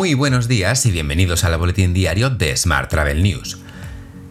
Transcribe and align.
Muy 0.00 0.14
buenos 0.14 0.48
días 0.48 0.86
y 0.86 0.90
bienvenidos 0.90 1.44
al 1.44 1.58
boletín 1.58 1.92
diario 1.92 2.30
de 2.30 2.56
Smart 2.56 2.88
Travel 2.88 3.22
News. 3.22 3.58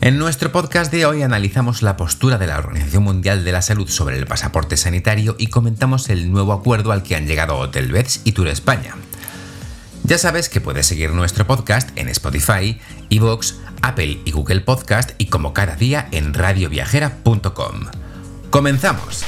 En 0.02 0.18
nuestro 0.18 0.52
podcast 0.52 0.92
de 0.92 1.06
hoy 1.06 1.22
analizamos 1.22 1.84
la 1.84 1.96
postura 1.96 2.40
de 2.40 2.48
la 2.48 2.58
Organización 2.58 3.04
Mundial 3.04 3.46
de 3.46 3.52
la 3.52 3.62
Salud 3.62 3.88
sobre 3.88 4.18
el 4.18 4.26
pasaporte 4.26 4.78
sanitario 4.78 5.36
y 5.38 5.46
comentamos 5.46 6.10
el 6.10 6.32
nuevo 6.32 6.54
acuerdo 6.54 6.92
al 6.92 7.04
que 7.04 7.16
han 7.16 7.28
llegado 7.28 7.56
Hotel 7.56 7.92
Beds 7.92 8.22
y 8.24 8.32
Tour 8.32 8.48
España. 8.48 8.96
Ya 10.06 10.18
sabes 10.18 10.50
que 10.50 10.60
puedes 10.60 10.88
seguir 10.88 11.12
nuestro 11.12 11.46
podcast 11.46 11.92
en 11.96 12.10
Spotify, 12.10 12.80
Evox, 13.12 13.60
Apple 13.84 14.22
y 14.26 14.32
Google 14.32 14.62
Podcast 14.62 15.12
y 15.20 15.28
como 15.28 15.54
cada 15.54 15.76
día 15.76 16.08
en 16.12 16.34
radioviajera.com. 16.34 17.86
¡Comenzamos! 18.50 19.24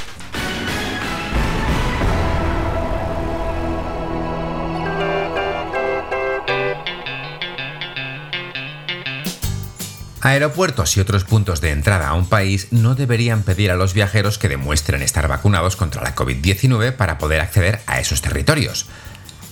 Aeropuertos 10.24 10.96
y 10.96 11.00
otros 11.00 11.24
puntos 11.24 11.60
de 11.60 11.70
entrada 11.70 12.06
a 12.06 12.14
un 12.14 12.28
país 12.28 12.68
no 12.70 12.94
deberían 12.94 13.42
pedir 13.42 13.72
a 13.72 13.76
los 13.76 13.92
viajeros 13.92 14.38
que 14.38 14.48
demuestren 14.48 15.02
estar 15.02 15.26
vacunados 15.26 15.74
contra 15.74 16.00
la 16.00 16.14
COVID-19 16.14 16.92
para 16.92 17.18
poder 17.18 17.40
acceder 17.40 17.80
a 17.88 17.98
esos 17.98 18.22
territorios. 18.22 18.86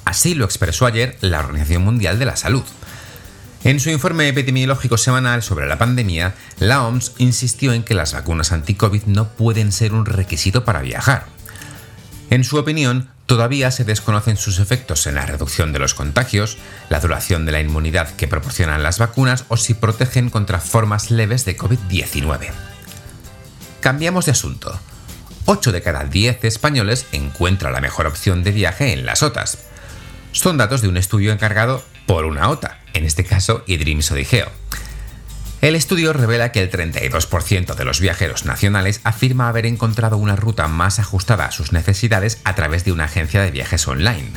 Así 0.05 0.37
lo 0.37 0.45
expresó 0.45 0.87
ayer 0.87 1.19
la 1.23 1.41
Organización 1.41 1.83
Mundial 1.83 2.21
de 2.21 2.25
la 2.25 2.37
Salud. 2.37 2.63
En 3.65 3.81
su 3.81 3.91
informe 3.91 4.29
epidemiológico 4.29 4.97
semanal 4.97 5.43
sobre 5.43 5.67
la 5.67 5.77
pandemia, 5.77 6.35
la 6.61 6.87
OMS 6.87 7.15
insistió 7.19 7.73
en 7.73 7.83
que 7.83 7.95
las 7.95 8.13
vacunas 8.13 8.53
anti-COVID 8.53 9.07
no 9.07 9.29
pueden 9.31 9.73
ser 9.73 9.93
un 9.93 10.07
requisito 10.07 10.65
para 10.65 10.83
viajar. 10.83 11.27
En 12.31 12.45
su 12.45 12.59
opinión, 12.59 13.09
Todavía 13.31 13.71
se 13.71 13.85
desconocen 13.85 14.37
sus 14.37 14.59
efectos 14.59 15.07
en 15.07 15.15
la 15.15 15.25
reducción 15.25 15.73
de 15.73 15.79
los 15.79 15.95
contagios, 15.95 16.59
la 16.89 16.99
duración 16.99 17.47
de 17.47 17.53
la 17.53 17.61
inmunidad 17.61 18.11
que 18.17 18.27
proporcionan 18.27 18.83
las 18.83 18.99
vacunas 18.99 19.45
o 19.47 19.57
si 19.57 19.75
protegen 19.75 20.31
contra 20.31 20.59
formas 20.59 21.13
leves 21.13 21.45
de 21.45 21.57
COVID-19. 21.57 22.49
Cambiamos 23.79 24.27
de 24.27 24.33
asunto. 24.33 24.77
8 25.45 25.71
de 25.71 25.81
cada 25.81 26.03
10 26.07 26.43
españoles 26.43 27.07
encuentra 27.13 27.71
la 27.71 27.81
mejor 27.81 28.09
opción 28.09 28.43
de 28.43 28.51
viaje 28.51 28.93
en 28.93 29.07
las 29.07 29.23
OTAs. 29.23 29.59
Son 30.33 30.57
datos 30.57 30.83
de 30.83 30.89
un 30.89 30.97
estudio 30.97 31.31
encargado 31.31 31.85
por 32.07 32.25
una 32.25 32.49
OTA, 32.49 32.81
en 32.95 33.05
este 33.05 33.25
caso 33.25 33.63
Odigeo. 34.11 34.51
El 35.61 35.75
estudio 35.75 36.15
revela 36.15 36.53
que 36.53 36.63
el 36.63 36.71
32% 36.71 37.75
de 37.75 37.85
los 37.85 38.01
viajeros 38.01 38.47
nacionales 38.47 39.03
afirma 39.05 39.49
haber 39.49 39.67
encontrado 39.67 40.17
una 40.17 40.35
ruta 40.35 40.69
más 40.69 40.99
ajustada 40.99 41.45
a 41.45 41.53
sus 41.53 41.73
necesidades 41.73 42.41
a 42.45 42.55
través 42.55 42.87
de 42.87 42.93
una 42.93 43.05
agencia 43.05 43.43
de 43.43 43.51
viajes 43.51 43.87
online. 43.87 44.31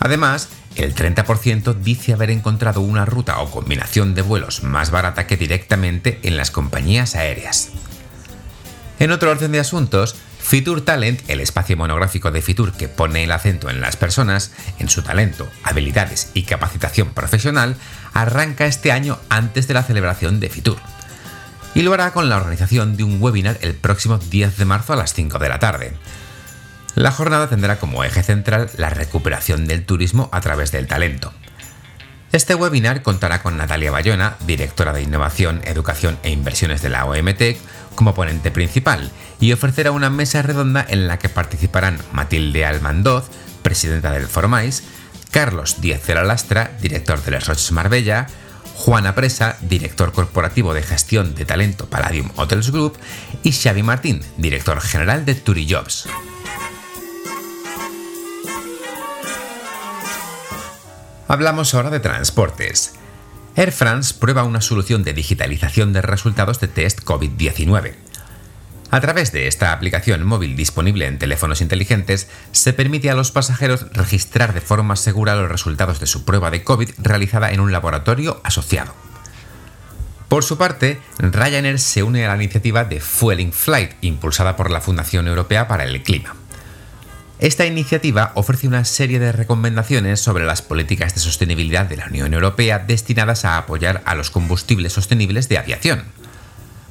Además, 0.00 0.50
el 0.76 0.94
30% 0.94 1.74
dice 1.76 2.12
haber 2.12 2.30
encontrado 2.30 2.82
una 2.82 3.06
ruta 3.06 3.40
o 3.40 3.50
combinación 3.50 4.14
de 4.14 4.20
vuelos 4.20 4.62
más 4.62 4.90
barata 4.90 5.26
que 5.26 5.38
directamente 5.38 6.20
en 6.22 6.36
las 6.36 6.50
compañías 6.50 7.14
aéreas. 7.14 7.70
En 8.98 9.12
otro 9.12 9.30
orden 9.30 9.52
de 9.52 9.60
asuntos, 9.60 10.14
Fitur 10.48 10.80
Talent, 10.80 11.20
el 11.28 11.40
espacio 11.40 11.76
monográfico 11.76 12.30
de 12.30 12.40
Fitur 12.40 12.72
que 12.72 12.88
pone 12.88 13.22
el 13.22 13.32
acento 13.32 13.68
en 13.68 13.82
las 13.82 13.96
personas, 13.96 14.50
en 14.78 14.88
su 14.88 15.02
talento, 15.02 15.46
habilidades 15.62 16.30
y 16.32 16.44
capacitación 16.44 17.12
profesional, 17.12 17.76
arranca 18.14 18.64
este 18.64 18.90
año 18.90 19.18
antes 19.28 19.68
de 19.68 19.74
la 19.74 19.82
celebración 19.82 20.40
de 20.40 20.48
Fitur. 20.48 20.78
Y 21.74 21.82
lo 21.82 21.92
hará 21.92 22.14
con 22.14 22.30
la 22.30 22.38
organización 22.38 22.96
de 22.96 23.04
un 23.04 23.22
webinar 23.22 23.58
el 23.60 23.74
próximo 23.74 24.16
10 24.16 24.56
de 24.56 24.64
marzo 24.64 24.94
a 24.94 24.96
las 24.96 25.12
5 25.12 25.38
de 25.38 25.48
la 25.50 25.58
tarde. 25.58 25.92
La 26.94 27.12
jornada 27.12 27.50
tendrá 27.50 27.78
como 27.78 28.02
eje 28.02 28.22
central 28.22 28.70
la 28.78 28.88
recuperación 28.88 29.66
del 29.66 29.84
turismo 29.84 30.30
a 30.32 30.40
través 30.40 30.72
del 30.72 30.86
talento. 30.86 31.30
Este 32.32 32.54
webinar 32.54 33.02
contará 33.02 33.42
con 33.42 33.56
Natalia 33.56 33.90
Bayona, 33.90 34.36
directora 34.46 34.92
de 34.94 35.02
Innovación, 35.02 35.60
Educación 35.64 36.18
e 36.22 36.30
Inversiones 36.30 36.82
de 36.82 36.90
la 36.90 37.06
OMT, 37.06 37.42
como 37.98 38.14
ponente 38.14 38.52
principal 38.52 39.10
y 39.40 39.52
ofrecerá 39.52 39.90
una 39.90 40.08
mesa 40.08 40.40
redonda 40.40 40.86
en 40.88 41.08
la 41.08 41.18
que 41.18 41.28
participarán 41.28 41.98
Matilde 42.12 42.64
Almandoz, 42.64 43.28
presidenta 43.62 44.12
del 44.12 44.28
Formais, 44.28 44.84
Carlos 45.32 45.80
Díaz 45.80 46.06
de 46.06 46.14
la 46.14 46.22
Lastra, 46.22 46.70
director 46.80 47.20
de 47.24 47.32
Les 47.32 47.44
Roches 47.44 47.72
Marbella, 47.72 48.28
Juana 48.76 49.16
Presa, 49.16 49.56
director 49.62 50.12
corporativo 50.12 50.74
de 50.74 50.84
gestión 50.84 51.34
de 51.34 51.44
talento 51.44 51.86
Palladium 51.86 52.30
Hotels 52.36 52.70
Group, 52.70 52.96
y 53.42 53.50
Xavi 53.50 53.82
Martín, 53.82 54.20
director 54.36 54.80
general 54.80 55.24
de 55.24 55.34
Turijobs. 55.34 56.06
Hablamos 61.26 61.74
ahora 61.74 61.90
de 61.90 61.98
transportes. 61.98 62.97
Air 63.58 63.72
France 63.72 64.14
prueba 64.14 64.44
una 64.44 64.60
solución 64.60 65.02
de 65.02 65.12
digitalización 65.12 65.92
de 65.92 66.00
resultados 66.00 66.60
de 66.60 66.68
test 66.68 67.00
COVID-19. 67.00 67.94
A 68.92 69.00
través 69.00 69.32
de 69.32 69.48
esta 69.48 69.72
aplicación 69.72 70.24
móvil 70.24 70.54
disponible 70.54 71.06
en 71.06 71.18
teléfonos 71.18 71.60
inteligentes, 71.60 72.28
se 72.52 72.72
permite 72.72 73.10
a 73.10 73.16
los 73.16 73.32
pasajeros 73.32 73.86
registrar 73.92 74.54
de 74.54 74.60
forma 74.60 74.94
segura 74.94 75.34
los 75.34 75.50
resultados 75.50 75.98
de 75.98 76.06
su 76.06 76.24
prueba 76.24 76.52
de 76.52 76.62
COVID 76.62 76.90
realizada 76.98 77.50
en 77.50 77.58
un 77.58 77.72
laboratorio 77.72 78.40
asociado. 78.44 78.94
Por 80.28 80.44
su 80.44 80.56
parte, 80.56 81.00
Ryanair 81.18 81.80
se 81.80 82.04
une 82.04 82.26
a 82.26 82.28
la 82.28 82.36
iniciativa 82.36 82.84
de 82.84 83.00
Fueling 83.00 83.50
Flight, 83.50 83.90
impulsada 84.02 84.54
por 84.54 84.70
la 84.70 84.80
Fundación 84.80 85.26
Europea 85.26 85.66
para 85.66 85.82
el 85.82 86.00
Clima. 86.04 86.36
Esta 87.40 87.66
iniciativa 87.66 88.32
ofrece 88.34 88.66
una 88.66 88.84
serie 88.84 89.20
de 89.20 89.30
recomendaciones 89.30 90.20
sobre 90.20 90.44
las 90.44 90.60
políticas 90.60 91.14
de 91.14 91.20
sostenibilidad 91.20 91.86
de 91.86 91.96
la 91.96 92.06
Unión 92.06 92.34
Europea 92.34 92.80
destinadas 92.80 93.44
a 93.44 93.58
apoyar 93.58 94.02
a 94.06 94.16
los 94.16 94.30
combustibles 94.30 94.92
sostenibles 94.92 95.48
de 95.48 95.58
aviación. 95.58 96.02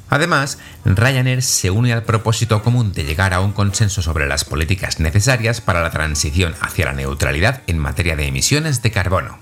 Además, 0.08 0.58
Ryanair 0.86 1.42
se 1.42 1.70
une 1.70 1.92
al 1.92 2.04
propósito 2.04 2.62
común 2.62 2.94
de 2.94 3.04
llegar 3.04 3.34
a 3.34 3.40
un 3.40 3.52
consenso 3.52 4.00
sobre 4.00 4.26
las 4.26 4.46
políticas 4.46 5.00
necesarias 5.00 5.60
para 5.60 5.82
la 5.82 5.90
transición 5.90 6.54
hacia 6.62 6.86
la 6.86 6.94
neutralidad 6.94 7.60
en 7.66 7.78
materia 7.78 8.16
de 8.16 8.26
emisiones 8.26 8.80
de 8.80 8.90
carbono. 8.90 9.38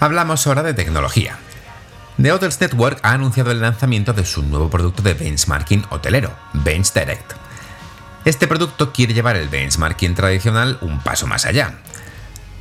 Hablamos 0.00 0.46
ahora 0.46 0.62
de 0.62 0.72
tecnología. 0.72 1.36
The 2.20 2.32
Hotels 2.32 2.60
Network 2.60 2.98
ha 3.02 3.12
anunciado 3.12 3.50
el 3.50 3.62
lanzamiento 3.62 4.12
de 4.12 4.26
su 4.26 4.42
nuevo 4.42 4.68
producto 4.68 5.02
de 5.02 5.14
benchmarking 5.14 5.86
hotelero, 5.88 6.36
Bench 6.52 6.92
Direct. 6.92 7.32
Este 8.26 8.46
producto 8.46 8.92
quiere 8.92 9.14
llevar 9.14 9.36
el 9.36 9.48
benchmarking 9.48 10.14
tradicional 10.14 10.76
un 10.82 11.00
paso 11.00 11.26
más 11.26 11.46
allá. 11.46 11.78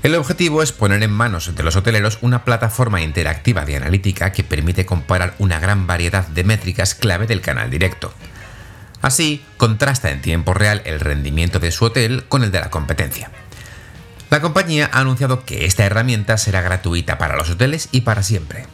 El 0.02 0.16
objetivo 0.16 0.64
es 0.64 0.72
poner 0.72 1.04
en 1.04 1.12
manos 1.12 1.54
de 1.54 1.64
los 1.64 1.76
hoteleros 1.76 2.20
una 2.22 2.46
plataforma 2.46 3.02
interactiva 3.02 3.66
de 3.66 3.76
analítica 3.76 4.32
que 4.32 4.46
permite 4.46 4.86
comparar 4.86 5.36
una 5.40 5.60
gran 5.60 5.88
variedad 5.88 6.26
de 6.26 6.46
métricas 6.46 6.96
clave 6.96 7.28
del 7.28 7.42
canal 7.42 7.70
directo. 7.70 8.14
Así, 9.02 9.44
contrasta 9.58 10.10
en 10.12 10.22
tiempo 10.22 10.54
real 10.54 10.82
el 10.86 11.02
rendimiento 11.02 11.60
de 11.60 11.74
su 11.74 11.84
hotel 11.84 12.24
con 12.30 12.46
el 12.46 12.52
de 12.52 12.62
la 12.62 12.70
competencia. 12.70 13.30
La 14.30 14.40
compañía 14.40 14.90
ha 14.94 15.02
anunciado 15.02 15.44
que 15.44 15.66
esta 15.66 15.84
herramienta 15.84 16.38
será 16.38 16.62
gratuita 16.62 17.18
para 17.18 17.36
los 17.36 17.50
hoteles 17.50 17.90
y 17.92 18.02
para 18.02 18.24
siempre. 18.24 18.68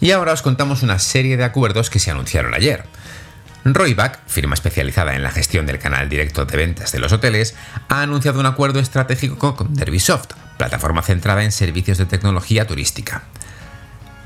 Y 0.00 0.12
ahora 0.12 0.32
os 0.32 0.42
contamos 0.42 0.82
una 0.82 0.98
serie 0.98 1.36
de 1.36 1.44
acuerdos 1.44 1.90
que 1.90 1.98
se 1.98 2.10
anunciaron 2.10 2.54
ayer. 2.54 2.84
Royback, 3.64 4.20
firma 4.26 4.54
especializada 4.54 5.14
en 5.14 5.22
la 5.22 5.30
gestión 5.30 5.66
del 5.66 5.78
canal 5.78 6.08
directo 6.08 6.44
de 6.44 6.56
ventas 6.56 6.92
de 6.92 7.00
los 7.00 7.12
hoteles, 7.12 7.54
ha 7.88 8.02
anunciado 8.02 8.40
un 8.40 8.46
acuerdo 8.46 8.78
estratégico 8.78 9.56
con 9.56 9.74
Derbysoft, 9.74 10.32
plataforma 10.56 11.02
centrada 11.02 11.44
en 11.44 11.52
servicios 11.52 11.98
de 11.98 12.06
tecnología 12.06 12.66
turística. 12.66 13.24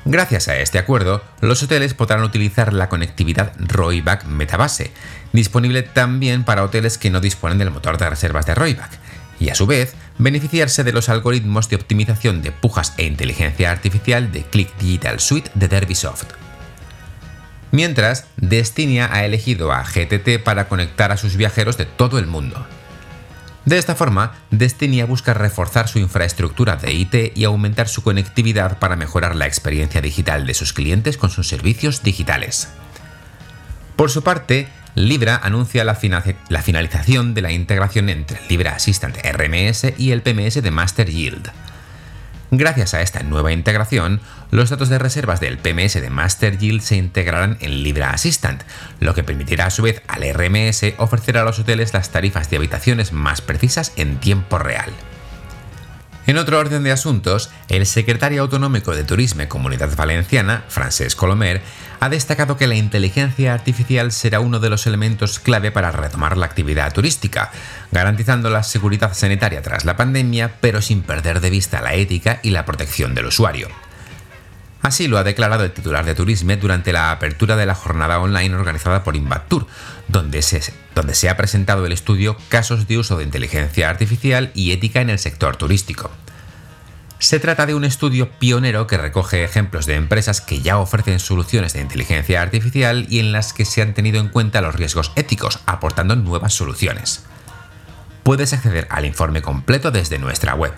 Gracias 0.04 0.48
a 0.48 0.56
este 0.56 0.78
acuerdo, 0.78 1.22
los 1.40 1.62
hoteles 1.62 1.94
podrán 1.94 2.24
utilizar 2.24 2.72
la 2.72 2.88
conectividad 2.88 3.52
Royback 3.58 4.24
Metabase, 4.24 4.90
disponible 5.32 5.82
también 5.82 6.44
para 6.44 6.64
hoteles 6.64 6.98
que 6.98 7.10
no 7.10 7.20
disponen 7.20 7.58
del 7.58 7.70
motor 7.70 7.98
de 7.98 8.10
reservas 8.10 8.44
de 8.44 8.54
Royback, 8.54 8.90
y 9.42 9.50
a 9.50 9.54
su 9.56 9.66
vez 9.66 9.94
beneficiarse 10.18 10.84
de 10.84 10.92
los 10.92 11.08
algoritmos 11.08 11.68
de 11.68 11.76
optimización 11.76 12.42
de 12.42 12.52
pujas 12.52 12.94
e 12.96 13.04
inteligencia 13.04 13.72
artificial 13.72 14.30
de 14.30 14.44
Click 14.44 14.76
Digital 14.78 15.18
Suite 15.18 15.50
de 15.54 15.66
Derbysoft. 15.66 16.26
Mientras, 17.72 18.26
Destinia 18.36 19.12
ha 19.12 19.24
elegido 19.24 19.72
a 19.72 19.82
GTT 19.82 20.44
para 20.44 20.68
conectar 20.68 21.10
a 21.10 21.16
sus 21.16 21.36
viajeros 21.36 21.76
de 21.76 21.86
todo 21.86 22.18
el 22.18 22.26
mundo. 22.26 22.64
De 23.64 23.78
esta 23.78 23.94
forma, 23.94 24.34
Destinia 24.50 25.06
busca 25.06 25.34
reforzar 25.34 25.88
su 25.88 25.98
infraestructura 25.98 26.76
de 26.76 26.92
IT 26.92 27.36
y 27.36 27.44
aumentar 27.44 27.88
su 27.88 28.02
conectividad 28.02 28.78
para 28.78 28.96
mejorar 28.96 29.34
la 29.34 29.46
experiencia 29.46 30.00
digital 30.00 30.46
de 30.46 30.54
sus 30.54 30.72
clientes 30.72 31.16
con 31.16 31.30
sus 31.30 31.48
servicios 31.48 32.02
digitales. 32.02 32.68
Por 33.96 34.10
su 34.10 34.22
parte, 34.22 34.68
Libra 34.94 35.40
anuncia 35.42 35.84
la, 35.84 35.94
finalización 35.94 37.32
de 37.32 37.40
la 37.40 37.50
integración 37.50 38.10
entre 38.10 38.38
Libra 38.50 38.74
Assistant 38.74 39.16
RMS 39.16 39.94
y 39.96 40.10
el 40.10 40.20
PMS 40.20 40.62
de 40.62 40.70
Master 40.70 41.08
Yield. 41.08 41.50
Gracias 42.50 42.92
a 42.92 43.00
esta 43.00 43.22
nueva 43.22 43.52
integración, 43.52 44.20
los 44.50 44.68
datos 44.68 44.90
de 44.90 44.98
reservas 44.98 45.40
del 45.40 45.56
PMS 45.56 45.94
de 45.94 46.10
Master 46.10 46.58
Yield 46.58 46.82
se 46.82 46.96
integrarán 46.96 47.56
en 47.60 47.82
Libra 47.82 48.10
Assistant, 48.10 48.62
lo 49.00 49.14
que 49.14 49.24
permitirá 49.24 49.64
a 49.64 49.70
su 49.70 49.80
vez 49.80 50.02
al 50.08 50.24
RMS 50.30 50.84
ofrecer 50.98 51.38
a 51.38 51.44
los 51.44 51.58
hoteles 51.58 51.94
las 51.94 52.10
tarifas 52.10 52.50
de 52.50 52.58
habitaciones 52.58 53.12
más 53.14 53.40
precisas 53.40 53.94
en 53.96 54.18
tiempo 54.18 54.58
real. 54.58 54.92
En 56.24 56.38
otro 56.38 56.58
orden 56.60 56.84
de 56.84 56.92
asuntos, 56.92 57.50
el 57.68 57.84
secretario 57.84 58.42
autonómico 58.42 58.94
de 58.94 59.02
Turismo 59.02 59.42
y 59.42 59.48
Comunidad 59.48 59.96
Valenciana, 59.96 60.62
Francesc 60.68 61.18
Colomer, 61.18 61.60
ha 61.98 62.08
destacado 62.08 62.56
que 62.56 62.68
la 62.68 62.76
inteligencia 62.76 63.54
artificial 63.54 64.12
será 64.12 64.38
uno 64.38 64.60
de 64.60 64.70
los 64.70 64.86
elementos 64.86 65.40
clave 65.40 65.72
para 65.72 65.90
retomar 65.90 66.36
la 66.36 66.46
actividad 66.46 66.92
turística, 66.92 67.50
garantizando 67.90 68.50
la 68.50 68.62
seguridad 68.62 69.14
sanitaria 69.14 69.62
tras 69.62 69.84
la 69.84 69.96
pandemia, 69.96 70.52
pero 70.60 70.80
sin 70.80 71.02
perder 71.02 71.40
de 71.40 71.50
vista 71.50 71.80
la 71.80 71.94
ética 71.94 72.38
y 72.44 72.50
la 72.50 72.64
protección 72.64 73.16
del 73.16 73.26
usuario. 73.26 73.68
Así 74.82 75.06
lo 75.06 75.16
ha 75.16 75.24
declarado 75.24 75.64
el 75.64 75.70
titular 75.70 76.04
de 76.04 76.16
Turisme 76.16 76.56
durante 76.56 76.92
la 76.92 77.12
apertura 77.12 77.56
de 77.56 77.66
la 77.66 77.76
jornada 77.76 78.18
online 78.18 78.54
organizada 78.54 79.04
por 79.04 79.14
Invatur, 79.14 79.68
donde 80.12 80.42
se, 80.42 80.62
donde 80.94 81.14
se 81.14 81.28
ha 81.28 81.36
presentado 81.36 81.84
el 81.86 81.92
estudio 81.92 82.36
Casos 82.48 82.86
de 82.86 82.98
uso 82.98 83.16
de 83.16 83.24
inteligencia 83.24 83.90
artificial 83.90 84.52
y 84.54 84.72
ética 84.72 85.00
en 85.00 85.10
el 85.10 85.18
sector 85.18 85.56
turístico. 85.56 86.10
Se 87.18 87.40
trata 87.40 87.66
de 87.66 87.74
un 87.74 87.84
estudio 87.84 88.30
pionero 88.38 88.86
que 88.86 88.96
recoge 88.96 89.44
ejemplos 89.44 89.86
de 89.86 89.94
empresas 89.94 90.40
que 90.40 90.60
ya 90.60 90.78
ofrecen 90.78 91.18
soluciones 91.18 91.72
de 91.72 91.80
inteligencia 91.80 92.42
artificial 92.42 93.06
y 93.08 93.20
en 93.20 93.32
las 93.32 93.52
que 93.52 93.64
se 93.64 93.80
han 93.80 93.94
tenido 93.94 94.20
en 94.20 94.28
cuenta 94.28 94.60
los 94.60 94.74
riesgos 94.74 95.12
éticos, 95.16 95.60
aportando 95.66 96.16
nuevas 96.16 96.52
soluciones. 96.52 97.24
Puedes 98.22 98.52
acceder 98.52 98.86
al 98.90 99.04
informe 99.04 99.40
completo 99.40 99.90
desde 99.90 100.18
nuestra 100.18 100.54
web 100.54 100.72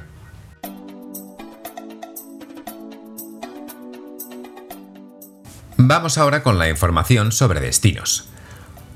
Vamos 5.76 6.18
ahora 6.18 6.42
con 6.42 6.58
la 6.58 6.68
información 6.68 7.32
sobre 7.32 7.60
destinos. 7.60 8.28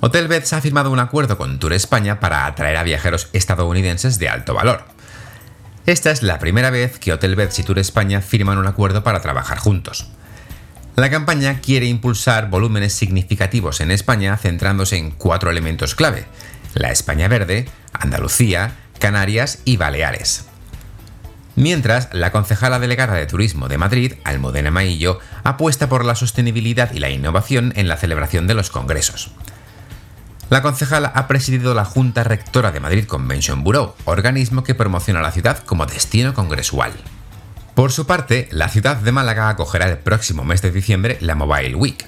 Hotelbeds 0.01 0.53
ha 0.53 0.61
firmado 0.61 0.93
un 0.93 1.01
acuerdo 1.01 1.37
con 1.37 1.59
Tour 1.59 1.73
España 1.73 2.21
para 2.21 2.47
atraer 2.47 2.77
a 2.77 2.85
viajeros 2.85 3.29
estadounidenses 3.33 4.21
de 4.21 4.29
alto 4.29 4.55
valor. 4.55 4.85
Esta 5.87 6.13
es 6.13 6.23
la 6.23 6.39
primera 6.39 6.71
vez 6.71 7.01
que 7.01 7.13
Hotelbeds 7.13 7.59
y 7.59 7.65
Tour 7.65 7.81
España 7.81 8.21
firman 8.21 8.59
un 8.59 8.69
acuerdo 8.69 9.03
para 9.03 9.21
trabajar 9.21 9.59
juntos. 9.59 10.07
La 10.95 11.11
campaña 11.11 11.61
quiere 11.61 11.87
impulsar 11.87 12.49
volúmenes 12.49 12.93
significativos 12.93 13.81
en 13.81 13.91
España 13.91 14.37
centrándose 14.37 14.97
en 14.97 15.11
cuatro 15.11 15.51
elementos 15.51 15.97
clave, 15.97 16.27
la 16.75 16.93
España 16.93 17.27
verde, 17.27 17.69
Andalucía, 17.93 18.77
Canarias 19.01 19.61
y 19.65 19.79
Baleares. 19.79 20.45
Mientras, 21.57 22.09
la 22.13 22.31
concejala 22.31 22.79
delegada 22.79 23.15
de 23.15 23.27
Turismo 23.27 23.67
de 23.67 23.79
Madrid, 23.79 24.15
Almudena 24.23 24.71
Maillo, 24.71 25.19
apuesta 25.43 25.89
por 25.89 26.05
la 26.05 26.15
sostenibilidad 26.15 26.93
y 26.93 27.01
la 27.01 27.11
innovación 27.11 27.73
en 27.75 27.89
la 27.89 27.97
celebración 27.97 28.47
de 28.47 28.55
los 28.55 28.71
congresos. 28.71 29.33
La 30.51 30.63
concejala 30.63 31.13
ha 31.15 31.29
presidido 31.29 31.75
la 31.75 31.85
Junta 31.85 32.25
Rectora 32.25 32.73
de 32.73 32.81
Madrid 32.81 33.05
Convention 33.05 33.63
Bureau, 33.63 33.95
organismo 34.07 34.65
que 34.65 34.75
promociona 34.75 35.21
la 35.21 35.31
ciudad 35.31 35.59
como 35.59 35.85
destino 35.85 36.33
congresual. 36.33 36.93
Por 37.75 37.93
su 37.93 38.07
parte, 38.07 38.49
la 38.51 38.71
ciudad 38.71 38.97
de 38.97 39.13
Málaga 39.13 39.51
acogerá 39.51 39.87
el 39.89 39.99
próximo 39.99 40.45
mes 40.45 40.63
de 40.63 40.71
diciembre 40.71 41.19
la 41.21 41.35
Mobile 41.35 41.75
Week. 41.75 42.03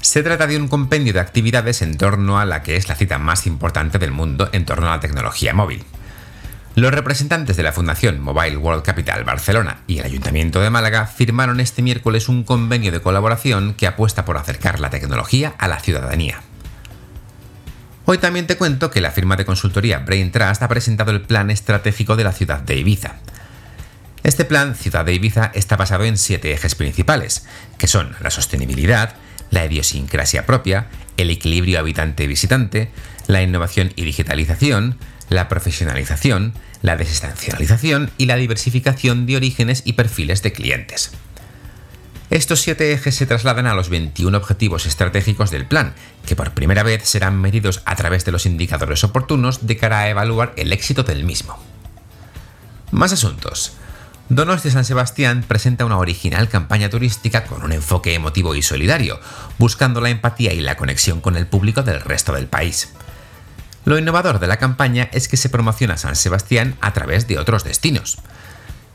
Se 0.00 0.24
trata 0.24 0.48
de 0.48 0.56
un 0.56 0.66
compendio 0.66 1.12
de 1.12 1.20
actividades 1.20 1.82
en 1.82 1.96
torno 1.96 2.40
a 2.40 2.44
la 2.44 2.64
que 2.64 2.74
es 2.74 2.88
la 2.88 2.96
cita 2.96 3.18
más 3.18 3.46
importante 3.46 4.00
del 4.00 4.10
mundo 4.10 4.48
en 4.50 4.64
torno 4.64 4.88
a 4.88 4.96
la 4.96 5.00
tecnología 5.00 5.54
móvil. 5.54 5.84
Los 6.74 6.92
representantes 6.92 7.56
de 7.56 7.62
la 7.62 7.70
Fundación 7.70 8.20
Mobile 8.20 8.56
World 8.56 8.82
Capital 8.82 9.22
Barcelona 9.22 9.82
y 9.86 9.98
el 9.98 10.06
Ayuntamiento 10.06 10.60
de 10.60 10.70
Málaga 10.70 11.06
firmaron 11.06 11.60
este 11.60 11.80
miércoles 11.80 12.28
un 12.28 12.42
convenio 12.42 12.90
de 12.90 13.00
colaboración 13.00 13.74
que 13.74 13.86
apuesta 13.86 14.24
por 14.24 14.36
acercar 14.36 14.80
la 14.80 14.90
tecnología 14.90 15.54
a 15.58 15.68
la 15.68 15.78
ciudadanía. 15.78 16.42
Hoy 18.04 18.18
también 18.18 18.48
te 18.48 18.56
cuento 18.56 18.90
que 18.90 19.00
la 19.00 19.12
firma 19.12 19.36
de 19.36 19.44
consultoría 19.44 20.00
Brain 20.00 20.32
Trust 20.32 20.62
ha 20.62 20.68
presentado 20.68 21.12
el 21.12 21.20
plan 21.20 21.50
estratégico 21.50 22.16
de 22.16 22.24
la 22.24 22.32
ciudad 22.32 22.60
de 22.60 22.76
Ibiza. 22.76 23.14
Este 24.24 24.44
plan 24.44 24.74
Ciudad 24.74 25.04
de 25.04 25.14
Ibiza 25.14 25.52
está 25.54 25.76
basado 25.76 26.04
en 26.04 26.18
siete 26.18 26.52
ejes 26.52 26.74
principales, 26.74 27.46
que 27.78 27.86
son 27.86 28.14
la 28.20 28.30
sostenibilidad, 28.30 29.14
la 29.50 29.66
idiosincrasia 29.66 30.46
propia, 30.46 30.86
el 31.16 31.30
equilibrio 31.30 31.78
habitante-visitante, 31.78 32.90
la 33.28 33.42
innovación 33.42 33.92
y 33.94 34.04
digitalización, 34.04 34.96
la 35.28 35.48
profesionalización, 35.48 36.54
la 36.82 36.96
desestacionalización 36.96 38.10
y 38.18 38.26
la 38.26 38.36
diversificación 38.36 39.26
de 39.26 39.36
orígenes 39.36 39.82
y 39.84 39.92
perfiles 39.92 40.42
de 40.42 40.52
clientes. 40.52 41.12
Estos 42.32 42.62
siete 42.62 42.94
ejes 42.94 43.14
se 43.14 43.26
trasladan 43.26 43.66
a 43.66 43.74
los 43.74 43.90
21 43.90 44.34
objetivos 44.38 44.86
estratégicos 44.86 45.50
del 45.50 45.66
plan, 45.66 45.92
que 46.24 46.34
por 46.34 46.52
primera 46.52 46.82
vez 46.82 47.06
serán 47.06 47.38
medidos 47.38 47.82
a 47.84 47.94
través 47.94 48.24
de 48.24 48.32
los 48.32 48.46
indicadores 48.46 49.04
oportunos 49.04 49.66
de 49.66 49.76
cara 49.76 49.98
a 49.98 50.08
evaluar 50.08 50.54
el 50.56 50.72
éxito 50.72 51.02
del 51.02 51.24
mismo. 51.24 51.62
Más 52.90 53.12
asuntos. 53.12 53.74
Donos 54.30 54.62
de 54.62 54.70
San 54.70 54.86
Sebastián 54.86 55.44
presenta 55.46 55.84
una 55.84 55.98
original 55.98 56.48
campaña 56.48 56.88
turística 56.88 57.44
con 57.44 57.64
un 57.64 57.72
enfoque 57.72 58.14
emotivo 58.14 58.54
y 58.54 58.62
solidario, 58.62 59.20
buscando 59.58 60.00
la 60.00 60.08
empatía 60.08 60.54
y 60.54 60.62
la 60.62 60.78
conexión 60.78 61.20
con 61.20 61.36
el 61.36 61.46
público 61.46 61.82
del 61.82 62.00
resto 62.00 62.32
del 62.32 62.46
país. 62.46 62.94
Lo 63.84 63.98
innovador 63.98 64.38
de 64.38 64.46
la 64.46 64.56
campaña 64.56 65.10
es 65.12 65.28
que 65.28 65.36
se 65.36 65.50
promociona 65.50 65.98
San 65.98 66.16
Sebastián 66.16 66.76
a 66.80 66.94
través 66.94 67.28
de 67.28 67.38
otros 67.38 67.62
destinos. 67.62 68.16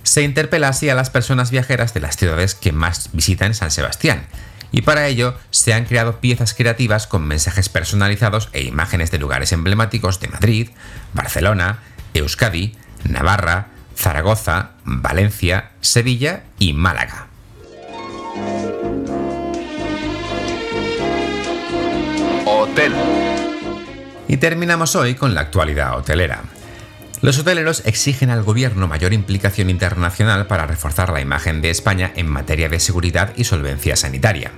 Se 0.07 0.21
interpela 0.21 0.69
así 0.69 0.89
a 0.89 0.95
las 0.95 1.09
personas 1.09 1.51
viajeras 1.51 1.93
de 1.93 1.99
las 1.99 2.15
ciudades 2.15 2.55
que 2.55 2.71
más 2.71 3.09
visitan 3.11 3.53
San 3.53 3.71
Sebastián, 3.71 4.25
y 4.71 4.83
para 4.83 5.05
ello 5.05 5.37
se 5.49 5.73
han 5.73 5.83
creado 5.83 6.21
piezas 6.21 6.53
creativas 6.53 7.07
con 7.07 7.27
mensajes 7.27 7.67
personalizados 7.67 8.47
e 8.53 8.63
imágenes 8.63 9.11
de 9.11 9.17
lugares 9.17 9.51
emblemáticos 9.51 10.21
de 10.21 10.29
Madrid, 10.29 10.69
Barcelona, 11.11 11.79
Euskadi, 12.13 12.77
Navarra, 13.03 13.67
Zaragoza, 13.97 14.71
Valencia, 14.85 15.71
Sevilla 15.81 16.43
y 16.57 16.71
Málaga. 16.71 17.27
Hotel. 22.45 22.93
Y 24.29 24.37
terminamos 24.37 24.95
hoy 24.95 25.15
con 25.15 25.33
la 25.33 25.41
actualidad 25.41 25.97
hotelera. 25.97 26.43
Los 27.21 27.39
hoteleros 27.39 27.81
exigen 27.85 28.29
al 28.29 28.43
gobierno 28.43 28.87
mayor 28.87 29.11
implicación 29.11 29.71
internacional 29.71 30.45
para 30.45 30.67
reforzar 30.67 31.11
la 31.11 31.19
imagen 31.19 31.61
de 31.61 31.71
España 31.71 32.11
en 32.15 32.27
materia 32.27 32.69
de 32.69 32.79
seguridad 32.79 33.33
y 33.35 33.43
solvencia 33.43 33.95
sanitaria. 33.95 34.51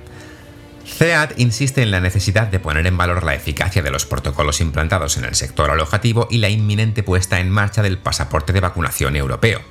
CEAT 0.84 1.38
insiste 1.38 1.82
en 1.82 1.90
la 1.90 2.00
necesidad 2.00 2.48
de 2.48 2.60
poner 2.60 2.86
en 2.86 2.98
valor 2.98 3.24
la 3.24 3.34
eficacia 3.34 3.80
de 3.80 3.90
los 3.90 4.04
protocolos 4.04 4.60
implantados 4.60 5.16
en 5.16 5.24
el 5.24 5.36
sector 5.36 5.70
alojativo 5.70 6.28
y 6.30 6.38
la 6.38 6.50
inminente 6.50 7.02
puesta 7.02 7.40
en 7.40 7.48
marcha 7.48 7.80
del 7.82 7.96
pasaporte 7.96 8.52
de 8.52 8.60
vacunación 8.60 9.16
europeo. 9.16 9.62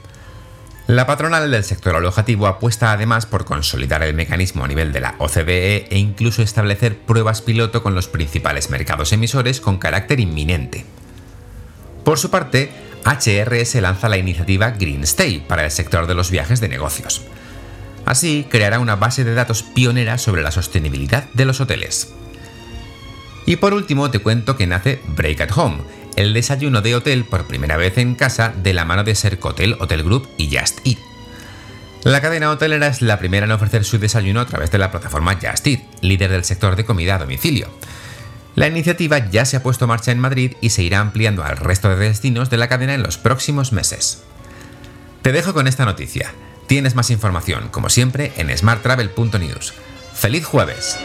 La 0.87 1.05
patronal 1.05 1.51
del 1.51 1.63
sector 1.63 1.95
alojativo 1.95 2.47
apuesta 2.47 2.91
además 2.91 3.27
por 3.27 3.45
consolidar 3.45 4.01
el 4.01 4.15
mecanismo 4.15 4.65
a 4.65 4.67
nivel 4.67 4.91
de 4.91 5.01
la 5.01 5.13
OCDE 5.19 5.87
e 5.91 5.99
incluso 5.99 6.41
establecer 6.41 6.97
pruebas 6.97 7.43
piloto 7.43 7.83
con 7.83 7.93
los 7.93 8.07
principales 8.07 8.71
mercados 8.71 9.13
emisores 9.13 9.61
con 9.61 9.77
carácter 9.77 10.19
inminente. 10.19 10.85
Por 12.09 12.17
su 12.17 12.31
parte, 12.31 12.71
HRS 13.05 13.75
lanza 13.75 14.09
la 14.09 14.17
iniciativa 14.17 14.71
Green 14.71 15.03
Stay 15.03 15.41
para 15.47 15.63
el 15.63 15.69
sector 15.69 16.07
de 16.07 16.15
los 16.15 16.31
viajes 16.31 16.59
de 16.59 16.67
negocios. 16.67 17.21
Así, 18.03 18.47
creará 18.49 18.79
una 18.79 18.95
base 18.95 19.23
de 19.23 19.35
datos 19.35 19.61
pionera 19.61 20.17
sobre 20.17 20.41
la 20.41 20.49
sostenibilidad 20.49 21.25
de 21.35 21.45
los 21.45 21.61
hoteles. 21.61 22.11
Y 23.45 23.57
por 23.57 23.75
último, 23.75 24.09
te 24.09 24.17
cuento 24.17 24.57
que 24.57 24.65
nace 24.65 24.99
Break 25.09 25.41
at 25.41 25.55
Home, 25.55 25.83
el 26.15 26.33
desayuno 26.33 26.81
de 26.81 26.95
hotel 26.95 27.25
por 27.25 27.45
primera 27.45 27.77
vez 27.77 27.99
en 27.99 28.15
casa 28.15 28.55
de 28.57 28.73
la 28.73 28.85
mano 28.85 29.03
de 29.03 29.13
Sercotel 29.13 29.77
Hotel 29.79 30.01
Group 30.01 30.27
y 30.35 30.47
Just 30.47 30.79
Eat. 30.87 30.97
La 32.05 32.21
cadena 32.21 32.49
hotelera 32.49 32.87
es 32.87 33.03
la 33.03 33.19
primera 33.19 33.45
en 33.45 33.51
ofrecer 33.51 33.83
su 33.83 33.99
desayuno 33.99 34.39
a 34.39 34.47
través 34.47 34.71
de 34.71 34.79
la 34.79 34.89
plataforma 34.89 35.35
Just 35.39 35.67
Eat, 35.67 35.81
líder 36.01 36.31
del 36.31 36.43
sector 36.43 36.75
de 36.75 36.85
comida 36.85 37.13
a 37.13 37.19
domicilio. 37.19 37.69
La 38.59 38.67
iniciativa 38.67 39.29
ya 39.29 39.45
se 39.45 39.55
ha 39.55 39.63
puesto 39.63 39.85
en 39.85 39.87
marcha 39.87 40.11
en 40.11 40.19
Madrid 40.19 40.51
y 40.59 40.71
se 40.71 40.83
irá 40.83 40.99
ampliando 40.99 41.45
al 41.45 41.55
resto 41.55 41.87
de 41.87 41.95
destinos 41.95 42.49
de 42.49 42.57
la 42.57 42.67
cadena 42.67 42.93
en 42.93 43.01
los 43.01 43.17
próximos 43.17 43.71
meses. 43.71 44.21
Te 45.21 45.31
dejo 45.31 45.53
con 45.53 45.65
esta 45.65 45.85
noticia. 45.85 46.33
Tienes 46.67 46.93
más 46.93 47.09
información, 47.09 47.69
como 47.69 47.87
siempre, 47.87 48.33
en 48.35 48.55
smarttravel.news. 48.57 49.73
¡Feliz 50.13 50.45
jueves! 50.45 50.97